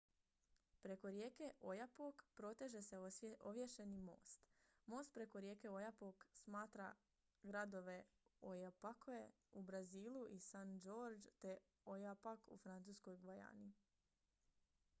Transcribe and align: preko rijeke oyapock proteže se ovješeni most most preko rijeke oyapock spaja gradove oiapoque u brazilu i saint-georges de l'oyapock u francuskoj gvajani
preko 0.83 1.09
rijeke 1.15 1.47
oyapock 1.71 2.21
proteže 2.37 2.79
se 2.85 3.01
ovješeni 3.49 3.99
most 4.07 4.47
most 4.93 5.13
preko 5.17 5.41
rijeke 5.45 5.69
oyapock 5.75 6.25
spaja 6.37 6.87
gradove 7.51 7.97
oiapoque 8.53 9.19
u 9.61 9.63
brazilu 9.69 10.25
i 10.37 10.39
saint-georges 10.47 11.27
de 11.45 11.53
l'oyapock 11.85 12.49
u 12.57 12.57
francuskoj 12.67 13.21
gvajani 13.27 13.71